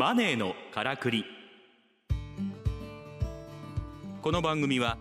[0.00, 1.26] マネーのからくり。
[4.22, 4.96] この番組は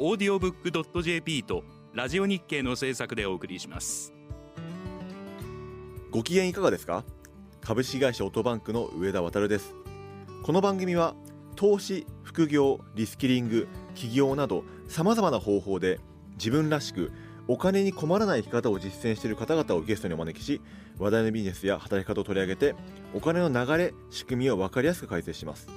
[0.00, 1.62] オーディオブックドット JP と
[1.94, 4.12] ラジオ日経の制作でお送りします。
[6.10, 7.04] ご機嫌いかがですか？
[7.60, 9.76] 株式会社オートバンクの上田渉です。
[10.42, 11.14] この番組は
[11.54, 16.00] 投資副業リスキリング起業などさまざまな方法で
[16.32, 17.12] 自分らしく
[17.48, 20.60] お金に困らない生き方を実践している方々をゲストにお招きし
[20.98, 22.74] 話題のビジネスや働き方を取り上げて
[23.14, 25.68] お金の流れ仕組みを分かりやすく解説します。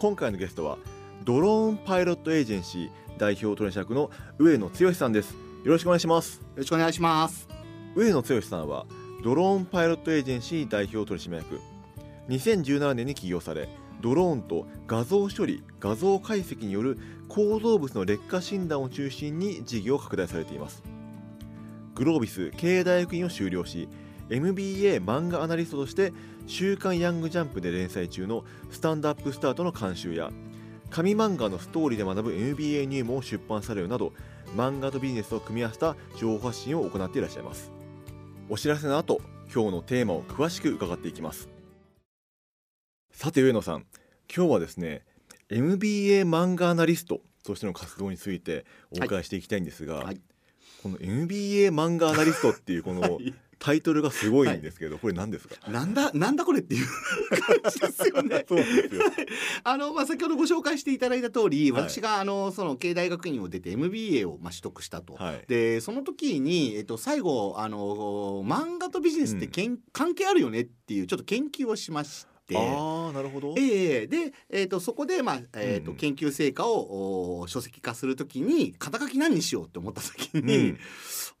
[0.00, 0.78] 今回のゲストは
[1.24, 5.34] ドローンパイロットエージェンシー代表取締役の上野剛さんです。
[5.64, 6.40] よろしくお願いします。
[6.40, 7.48] よろしくお願いします。
[7.94, 8.86] 上野剛さんは
[9.22, 11.60] ドローンパイロットエージェンシー代表取締役。
[12.28, 13.68] 2017年に起業され
[14.00, 16.98] ドローンと画像処理画像解析による
[17.34, 20.84] 構造物の劣化診断を中心に事業を拡大されています。
[21.96, 23.88] グロービス経営大学院を修了し
[24.30, 26.12] MBA 漫画アナリストとして
[26.46, 30.30] 「週刊ヤングジャンプ」で連載中の「スタンドアップスタート」の監修や
[30.90, 34.12] 紙漫画のストーリーで学ぶ MBA 入門を出版されるなど
[34.56, 37.72] 漫画とビジネスを組み合わせた情報発信を行っていらっしゃいます。
[38.48, 39.20] お知らせの後
[39.52, 41.48] 今日のテーマを詳しく伺っていきます。
[43.10, 43.86] さて上野さん
[44.32, 45.04] 今日はですね
[45.50, 50.20] MBA 漫画アナリストとしての活動についてお伺いしていきたいんですが、はい。
[50.82, 53.18] この MBA 漫画アナリストっていうこの
[53.60, 55.70] タイトルがすごいんですけど、これ何ですか？
[55.70, 56.86] なんだなんだこれっていう
[57.62, 58.44] 感じですよね。
[58.48, 59.02] そうなんですよ。
[59.64, 61.82] あのまあ先ほどご紹介していただいた通り、はい。
[61.88, 65.14] 私があのその経営大学院を出て MBA をまあ取得したと。
[65.14, 65.44] はい。
[65.46, 72.33] でその時にえっと最後あの漫画とビジネスってけん、関係あるよねっていうちょっと研究をしまして。
[72.54, 75.96] ああなるほど、ええで、えー、とそこで、まあえーとうん。
[75.96, 80.78] 研究成果をお書籍化するときに肩書き何にしようって思った時うに、ん。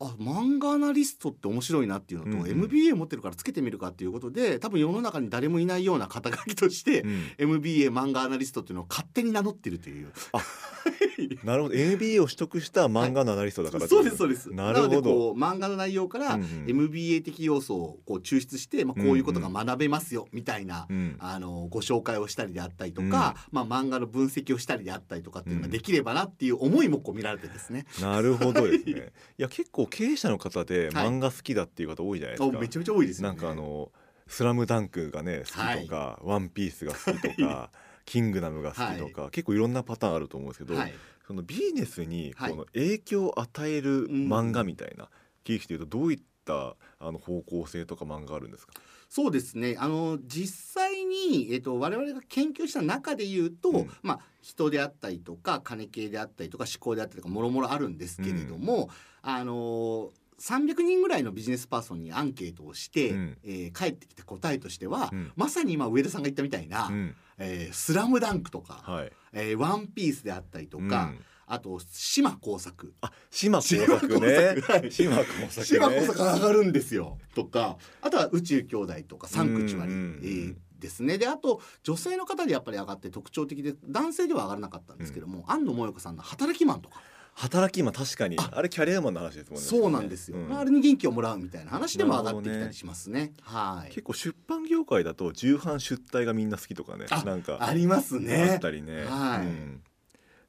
[0.00, 2.50] あ漫画アナリストって面白いなっていうのと、うんうん。
[2.50, 7.32] MBA 持ってるからつけてみるかっていうことで多分世の中に誰もいないような肩書きとして、うん。
[7.38, 10.12] MBA 漫画アナリストっていうのを勝手に名乗ってるという。
[11.44, 11.74] なるほど。
[11.74, 14.50] MBA を取得した漫画のアナリストだから、そうですそうです。
[14.52, 14.94] なるほど。
[14.96, 21.16] のでこう漫画の内容から MBA 的要素をこう抽出して、まあ、こういうことが学べますよみたいな、うん。
[21.18, 29.12] あのご紹介をしたりであったりとか、まあ、漫画の分析をしたりであったりとかっていうのができればなっていう思いもこう見られてですね、なるほどですね。
[29.38, 29.42] い。
[29.42, 31.06] や結構経営者の方ではい。
[31.08, 33.36] 漫画好きだっていう方多いじゃないですか、あめちゃめちゃ多いですよね。
[33.36, 33.92] なんかあの
[34.26, 37.70] 「スラムダンクがね好きとか「ワンピースが好きとか
[38.04, 40.94] 「キングダムが好きとか、結構いろんなパターンあると思うんですけど、はい。
[41.26, 42.50] そのビジネスにはい。
[42.50, 45.08] この影響を与える漫画みたいな
[45.42, 48.74] 切り口でいうとどういったあの方向性とか漫画があるんですか、
[49.14, 49.76] そうですね。
[49.78, 53.90] あの実際に、えっと、我々が研究した中で言うと、うん。
[54.02, 58.90] まあ、人であったりとか金系であったりとか思考であったりとかもろもろあるんですけれども、
[59.22, 60.10] あの
[60.40, 63.38] 300人ぐらいのビジネスパーソンにアンケートをして、うん。
[63.44, 65.32] えー返ってきた答えとしては、うん。
[65.36, 67.14] まさに今上田さんが言ったみたいな「うん。
[67.38, 72.94] えースラムダンクとかはい「えーワンピースであったりとか、うんあと島工作。
[73.00, 74.56] あ島工作ね。
[74.90, 75.60] 島工作。
[75.60, 75.64] ね。
[75.64, 77.76] 島工作上がるんですよとか。
[78.00, 80.20] あとは宇宙兄弟とかサンクチュアリー、うんうんうん。
[80.22, 81.16] えーですね。
[81.16, 87.00] であと女性の方でやっぱり上がって特徴的で男性では上がらなかったんですけども、安野萌子さんの働きマンとか、
[87.34, 88.36] 働き今確かに。
[88.38, 90.48] ああれキャリアマンの話ですもんねそうなんですよ、うん。
[90.48, 93.32] まあ、あれに元気をもらうみたいな話でも上がってきたりしますね。
[93.42, 93.90] はい。
[93.90, 97.06] 結構出版業界だと重版出題がみんな好きとかね。
[97.10, 99.46] あなんかありますあねったりね、はい。
[99.46, 99.82] うん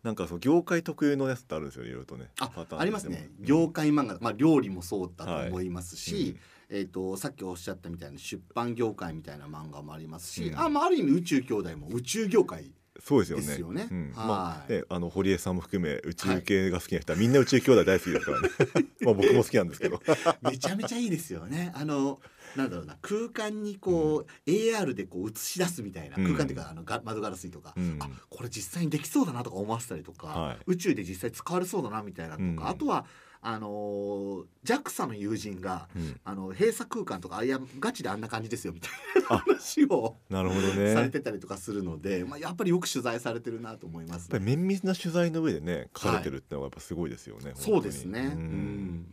[0.06, 3.28] なんかその業界特有のやつってあるんですよいろいろとねあありますね。
[3.40, 6.38] 業界漫画、まあ、料理もそうだと思いますし、
[6.70, 6.78] うん。
[6.78, 10.60] えー、とさっきおっしゃったみたいな出版業界みたいな漫画もありますし、うん。
[10.60, 12.72] あまあ、ある意味宇宙兄弟も宇宙業界
[13.04, 13.60] そうですよね。
[13.60, 13.88] よね。
[13.92, 14.14] うん。
[14.16, 14.28] はい。
[14.28, 18.50] まあねあの堀江さんも含め宇宙系が好きな人はみんな宇宙兄弟大好きですからね。
[19.02, 20.02] まあ僕も好きなんですけど。
[20.42, 21.72] めちゃめちゃいいですよね。
[21.76, 22.22] あの
[22.56, 26.24] なんだろうな空間にこう、AR でこう映し出すみたいなうん。
[26.24, 27.98] 空間っていうか、あのが窓ガラスにとか、うん。
[28.00, 30.58] あこれ実際にできそうだなとか思わせたりとか、はい。
[30.68, 32.68] 宇宙で実際使われそうだなみたいなとか、うん。
[32.68, 33.06] あとは
[33.48, 36.20] あのー JAXA の友人がうん。
[36.24, 38.92] あの閉鎖空間とかあいやガチであんな感じですよみたい
[39.30, 40.94] な話をなるほどね。
[40.94, 44.26] されやてたりとかするので、まあ、やっぱりよく取材されてるなと思いますね。
[44.26, 48.32] っぱり綿密な取材の上でね書かれてるってのがやっぱすごいですよね、そうですね。
[48.36, 48.42] うん。
[48.42, 49.06] ん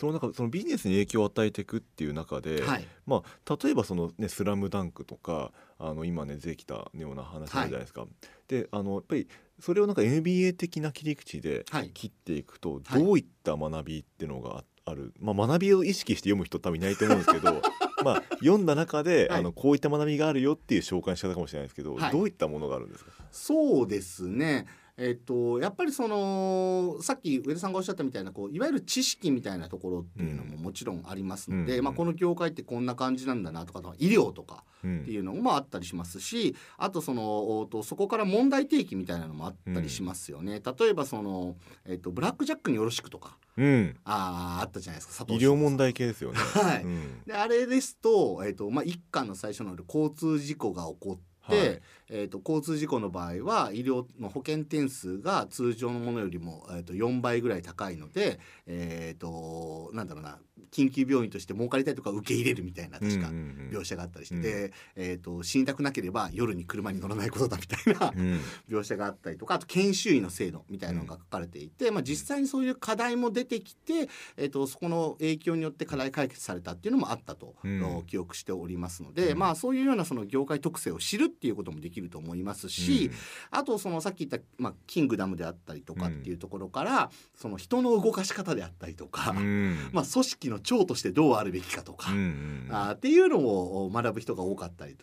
[0.00, 2.86] その中そのビジネスに影響を与えていくっていう中で、はい。
[3.06, 8.06] まあ、例えばその、ね「スラムダンクとかあの今ね出てきたような話あるじゃないですか。
[8.48, 9.28] であのやっぱり
[9.60, 11.90] それをなんか NBA 的な切り口ではい。
[11.90, 13.04] 切っていくとはい。
[13.04, 17.60] どういった学びっていうのがある、まあ、学びを意識して読む人多分いないと思うんですけど
[18.02, 19.40] まあ読んだ中で、はい。
[19.40, 22.12] あのこういった学びがあるよっていう紹介の仕方かもしれないですけど、はい。
[22.12, 24.66] どういったものがあるんですか、そうですね。
[25.02, 40.60] えっとやっぱりそのさっき上田さんがおっしゃったみたいなこういわゆる知識みたいなところっていうのももちろんありますので、うんまあ、この業界ってこんな感じなんだなとか医療とかうんっていうのもあったりしますしあとそのおとそこから問題提起みたいなのもあったりしますよね。
[40.78, 41.56] 例えばその、
[41.86, 43.96] えっとブラック・ジャックによろしくとかうん。
[44.04, 46.38] あーあったじゃないですか佐医藤療問題系ですよね。
[46.38, 46.82] はい。
[46.82, 47.22] うん。
[47.26, 51.80] であれですと,、えっとまあ、一家の最初の交通事故が起こって、はい。
[52.10, 60.38] えー、と交通事故の場合は医療の保険点数が通常のものよりも、えー、と4倍ぐらい高いので、えー、となんだろうな
[60.72, 68.40] 緊急病院として儲かりたいとか受け入れるみたいな確かうんうんうん描写があったりして、うんでえー、と死にたくなければ夜に車に乗らないことだみたいなうん。
[68.68, 78.02] 描写があったりとかあと研修医の制度みたいなのが書かれていて、まあ、実際にそういう課題も出てきて、えー、とそこの影響によって課題解決されたっていうのもあったと、うん。
[78.06, 79.38] 記憶しておりますので、うん。
[79.38, 83.10] まあ、そういうようなその業界特性を知るっていうこともできると思いますし、
[83.50, 94.96] あとそのさっき言った、まあ、キングダムであったりとかっていうところから、その人の動かし方であったりとか、うん まあ、組織の長としてどうあるべきかとか、うんうんあーっていうのを学ぶ人が多かったりっ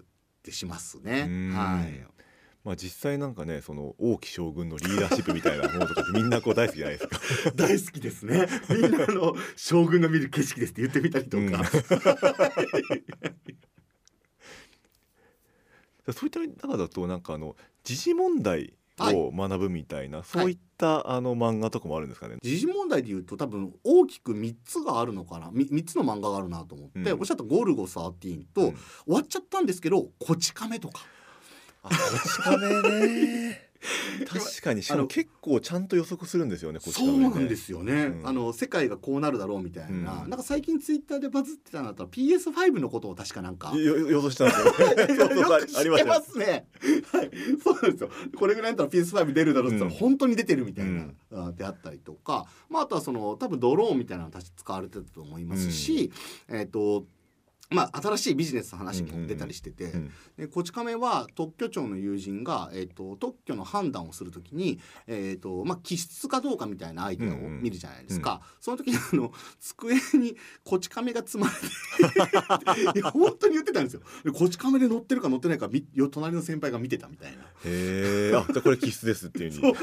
[0.44, 1.26] てしますね。
[1.28, 2.18] うんはい
[2.64, 7.20] まあ実際なんかねその王毅将軍のリーダーシップみたいなものとかってみんなこう大好きじゃないですか。
[7.56, 8.46] 大好きですね。
[8.70, 11.44] みんなあの将軍が見る景色ですって言ってみたりとか。
[11.44, 11.52] うん
[16.14, 22.38] そういった中だとなんかあの時事問題を学ぶみたいな、そういったあの漫画とかもあるんですかね。
[22.42, 28.78] 時事問題で言うと多分大きく3つがあるのかな 3, つの漫画があるなと思って、うんおっしゃった「ゴルゴ13」と、うん終
[29.08, 31.02] わっちゃったんですけど「こち亀」とか。
[31.84, 33.27] あこち亀ね。
[34.28, 34.84] 確かに。
[34.84, 36.80] しかあのも結構ちゃんと予測するんですよね。
[36.80, 37.24] こち亀ね。
[37.30, 38.28] そうなんですよね、うん。
[38.28, 40.04] あの世界がこうなるだろうみたいな、うん。
[40.04, 43.74] なんか最近ツイッターでバズってたのだったら PS5 のことを確かなんか。
[43.76, 44.54] 予想したんで
[45.14, 45.26] すよ。
[45.36, 46.68] よく知ってますね。
[47.12, 47.32] はい、
[47.64, 48.10] そうなんですよ。
[48.36, 50.10] これぐらいだったら PS5 出るだろうって言ったらうん。
[50.10, 50.92] 本当に出てるみたいな、
[51.32, 51.48] うん。
[51.48, 56.12] あであったりとか、まああとはその多分ドローンみたいなのたち使われてたと思いますし、
[56.50, 57.06] えっ、と。
[57.70, 60.12] まあ、新しいビジネスの話も出たりしてて、うん。
[60.38, 71.54] でこち亀は特許庁の友人が、えー、と特許の判断をするときに、えーとまあ、気質かどうかみたいなアイデアを見るじゃないですか、その時にあの机にこち亀が積まれ
[72.94, 74.02] ていや 本当に言ってたんですよ。
[74.24, 77.44] でこち亀で乗ってるか乗ってないかみよ隣の先輩が見てたみたいな。
[77.44, 78.36] へえ。
[78.36, 79.76] あじゃあこれ気質ですっていうふうに。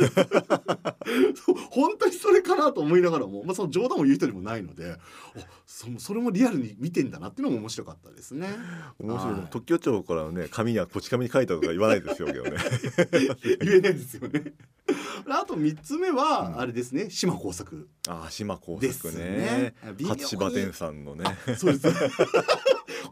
[1.36, 1.56] そう。
[1.70, 4.98] 本当にそれかなと思いながらも、まあ、その冗談を言う人でもないのであ
[5.66, 8.48] そそれもリアルに見てんだなっていうのも面白かったですね。
[9.00, 12.52] 面白い、はい特許庁からのね紙にはこち亀に書いたとか言わないですよけどね。
[13.60, 14.52] 言えないですよね。
[15.28, 19.74] あと三つ目はあれですね、島耕作ああ島耕です作ねね。。
[19.96, 21.24] 微妙に八芝天さんのね。
[21.56, 21.86] そうです。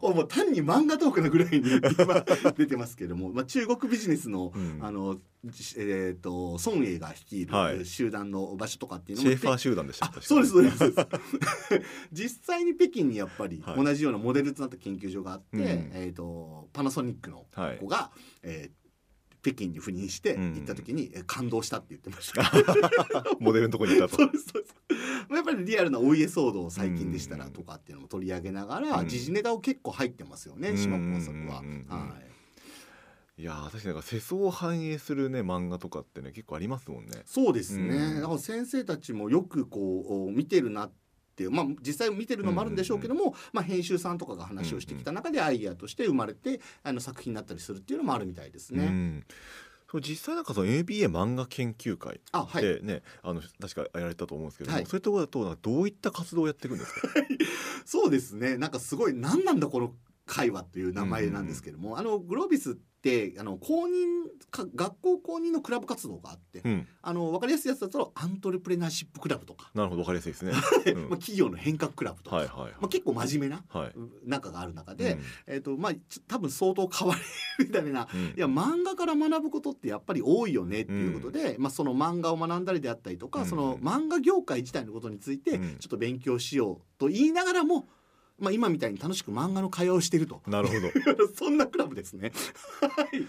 [0.01, 2.25] もう単に漫画トークのぐらいに今
[2.55, 4.79] 出てますけども、まあ中国ビジネスの、うん。
[4.81, 7.79] あのじえっ、と孫英が率いはい。
[7.79, 10.11] る集団の場所とかっていうのも、シェーファー集団でした。
[10.21, 10.95] そうですそうです。
[12.11, 13.83] 実際に北京にやっぱりはい。
[13.83, 15.91] 同じようなモデルとなった研究所があって、うん。
[15.93, 17.77] えっ、とパナソニックのはい。
[17.77, 18.11] 子が、
[18.41, 18.82] えー
[19.43, 22.51] 北京に赴任してうん行った時に、えー感動したって言ってました。
[23.39, 24.31] モデルのとこにいたと そう。
[24.31, 24.75] ですそうです
[25.33, 31.55] やっぱりリアルなお家騒動を最近でしたらとかっていうのも取り上げながら、うん時事ネタを結構入ってますよね、うん島耕作は。
[31.55, 32.33] はい
[33.35, 37.23] いやー確かになんか世相を反映するね漫画とかってね結構ありますもんね。
[37.25, 40.93] そうですね、うんだから先生たちもよくこう見てるなっ
[41.35, 48.85] てまあ実際見てるのもあるんでしょうけども、まあ、編集さんとかが話をしてきた中でアイデアとして生まれてあの作品になったりするっていうのもあるみたいですね。
[48.85, 49.25] うん。
[49.91, 52.63] そう実際なんかその ABA 漫画研究会あはい。
[52.63, 54.85] でね、あの確かやられたと思うんですけども、はい。
[54.87, 57.09] そういうところだとどういった活動をやっていくんですか？
[57.85, 58.57] そうですね。
[58.57, 59.93] なんかすごい何なんだこの
[60.25, 70.53] 会話という名前なんですけども、あのグロービスってあの公認か学校公認のクラブ活動があって、うん、あの分かりやすいやつだとアントレプレナーシップクラブとか、なるほどわかりやすいですね。
[70.95, 71.09] うん。
[71.09, 73.93] まあ、企業の変革クラブとか、はいはいまあ、結構真面目なはい。
[74.25, 75.21] 仲がある中で、うん。
[75.47, 77.21] えーとまあ、ち多分相当変わる
[77.65, 78.07] みたいな。
[78.13, 78.21] うん。
[78.27, 83.45] いや漫画から学ぶことってやっぱり多いよねっていうことで、まあ、その漫画を学んだりであったりとか、うん。
[83.47, 85.77] その漫画業界自体のことについてうん。
[85.79, 87.85] ちょっと勉強しようと言いながらも、
[88.43, 91.27] まあ、今みたいに楽しく漫画の会話をしてるとなるほど。
[91.35, 92.31] そんなクラブですね。
[92.79, 93.25] はい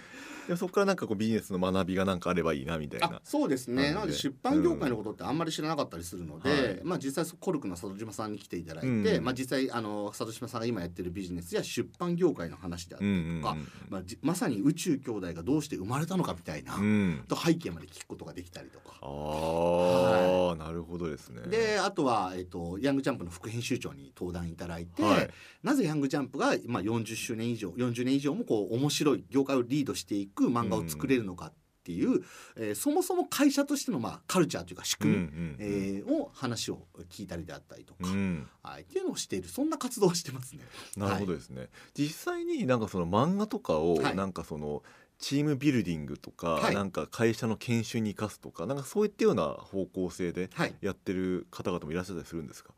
[0.49, 3.21] でそこからなんかこうビジネスの学びがなんかあればいいなみたいあな。
[3.25, 13.57] そうですねなので出版業界のことってあんまり知らなかったりするので、はいまあ、実際コルクの里島さんに来ていただいて、うんまあ、実際あの里島さんが今やってるビジネスや出版業界の話であったうんうんりとか、
[13.89, 16.83] まあ、じまさに宇宙兄弟がどうして生まれたのかみたいな、うん。
[16.83, 17.25] うん。
[17.29, 18.97] と背景まで聞くことができたりとか。
[19.03, 21.43] ああ、なるほどですね。
[21.49, 25.31] であとは、えっとヤングジャンプの副編集長に登壇いただいて、はい。
[25.63, 32.23] なぜヤングジャンプが、まあ、40周年以上40年以上もこう面白い業界をリードしていく漫画を作れるのかっっていう、
[32.57, 38.49] えーそもそも会社としてのまあカルチャーというか仕組み、うんうんえーを話を聞いたりであったりとか、うん。
[38.63, 39.49] はい、っていうのをしている。
[39.49, 40.61] そんな活動をしてますね。
[40.97, 44.17] なるほどですね、実際になんかその漫画とかをはい。
[44.17, 44.83] なんかその
[45.19, 46.75] チームビルディングとか、はい。
[46.75, 52.73] なんか会社の研修に生かすとかなんかそういったような方向性ではい、やってる方々もいらっしゃったりするんですか？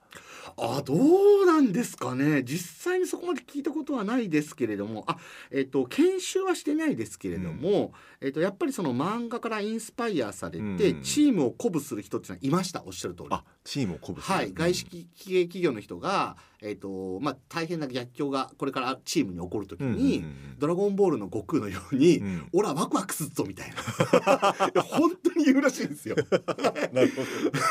[0.58, 2.42] あどうなんですかね。
[2.42, 5.04] 実際にそこまで聞いたことはないですけれども。
[5.06, 5.18] あ、
[5.50, 11.02] えっと研修はしてないですけれども、えっとやっぱりその漫画からインスパイアされて、うん。
[11.02, 12.82] チームを鼓舞する人っていうのはいました。
[12.86, 13.28] おっしゃる通り。
[13.32, 14.36] あチームを鼓舞する。
[14.36, 20.24] はい、外資企業企業の人が、えっとまあ、大変な逆境がこれからチームに起こるときうんうんに、
[20.58, 22.26] ドラゴンボールの悟空のように、うん。
[22.26, 23.74] うんオラワクワクすっぞみたいな。
[24.72, 26.16] いや本当に言うらしいんですよ。
[26.92, 27.22] なるほ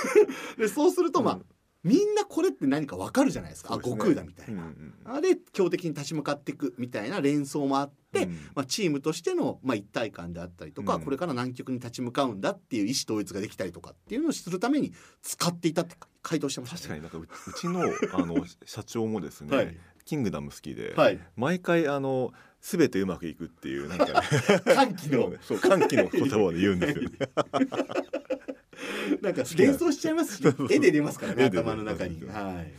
[0.62, 1.46] でそうするとまあ、うん
[1.86, 4.64] みんなこれって何かわかるじゃないですか、どあ悟空だみたいな。
[4.64, 8.32] うんうんあれ強敵に立ち向かっていくみたいな連想もあって、うん。
[8.56, 11.02] まあ、チームとしての、まあ、一体感であったりとか、うん。
[11.04, 17.84] これから南極に立ち向かうんだっていう意思統一ができたりとかっていうのをするために使っていたって回答してました、確かになんかううちの
[18.20, 19.78] あの社長もですね、はい。
[20.06, 24.14] キングダム好きで、はい、毎回あの全てうまくいくっていうなんか、ね、
[24.74, 25.34] 歓喜の。
[25.42, 27.10] そう歓喜の言葉を言うんですよね。
[29.22, 32.24] なんか連想しちゃいますし絵で出ますからね頭の中に。
[32.26, 32.74] はい。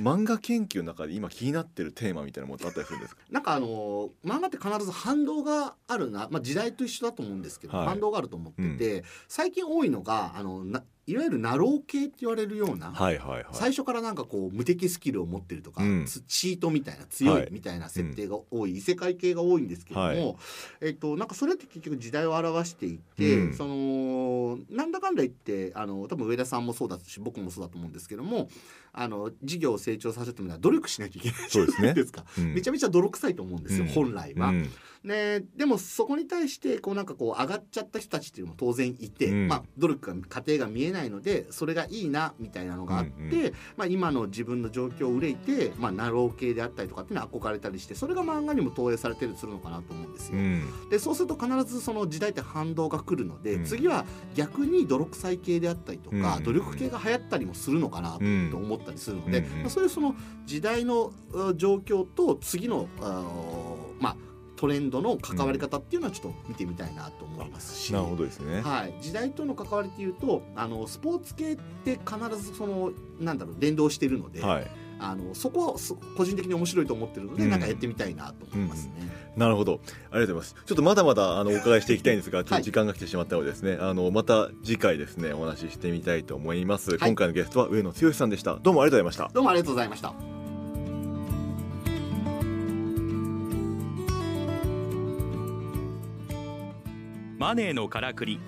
[0.00, 3.22] 漫画研究の中で今気になってるテーマみたいなものあったりするんですか？
[3.30, 7.86] なんかあの漫画って必ず反動があるな、まあ、時代と一緒だと思うんですけど、はい。
[7.88, 13.44] 反動があると思ってて、最近多いのがあのないわゆるナロー系って言われるような、はいはいはい。
[13.52, 16.04] 最初からなんかこう無敵スキルを持ってるとか、うん。
[16.06, 17.44] つチートみたいな強はい。
[17.44, 20.36] いみたいな設定が多い、異世界系が多いんですけども、はい。
[20.80, 23.54] えっとなんかそれって結局時代を表していて、うん。
[23.54, 28.48] そのなんだかんだ言ってあの多分上田さんもそうだし僕もそうだと思うんですけども
[28.92, 32.24] あの事業を成長させるためには努力しなきゃいけないじゃそうですねないですか。
[32.38, 32.54] うん。
[32.54, 33.90] めちゃめちゃ泥臭いと思うんですよ、うん。
[33.90, 34.48] 本来は。
[34.48, 34.68] うん。
[35.04, 39.48] ね、でもそこに対してこうなんかこう上がっちゃった人たちっていうのも当然いて、うん。
[39.48, 50.38] まあ、努力が過程が見えないのでそれがいいなみたいなのがあって、うんうまあ、今の自分の状況を憂いて、まあ、ナロー系であったりとかっていうのは憧れたりしてそれが漫画にも投影されてるするのかなと思うんですよ。
[50.38, 50.88] うん。
[50.90, 53.64] でそうすると必ずその時代って反動が来るので、うん。
[53.64, 64.16] 次は逆に泥臭い系であったりとか、うん努力系が流行ったりもするのかなとうん思ったりするので、うんまあ、そういうその時代のう状況と次のあーまあ
[64.62, 67.92] トレンドの関わり方っていうのはちょっと見てみたいなと思いますし。
[67.92, 68.60] なるほどですね。
[68.60, 74.70] はい、時代との関わりっていうとあのスポーツ系って必ずそのなんだろう連動しているので、はい。
[75.00, 78.92] あのそこはす個人的に面白いと思ってるので、うんなんかやってみたいなと思いますね。
[79.36, 79.80] なるほど。
[80.12, 80.64] ありがとうございます。
[80.64, 86.94] ちょっとまだまだあの お伺いしていきたいんですが、ちょっとはい時間が来てしまったのでですね、あのまた次回ですねお話ししてみたいと思います。
[86.94, 88.60] い今回のゲストは上野剛さんでした。
[88.62, 89.34] どうもありがとうございました。
[89.34, 90.41] どうもありがとうございました。
[97.42, 98.38] マネーのからくり。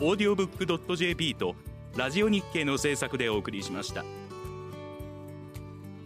[0.00, 1.54] オーディオブックドット .jp と
[1.96, 4.04] ラジオ日経の制作でお送りしました。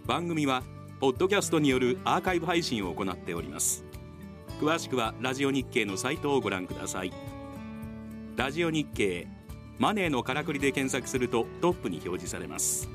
[0.04, 0.64] 番組は
[1.00, 3.86] ポッドキャストによるアーカイブ配信を行っております。
[4.60, 7.12] 詳しくはラジオ日経のサイトをご覧ください。
[8.36, 9.26] ラジオ日経
[9.78, 12.90] マネーのからくりで検索するとトップに表示されます。